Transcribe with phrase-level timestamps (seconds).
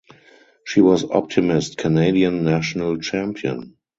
[0.63, 3.75] She was Optimist Canadian national champion.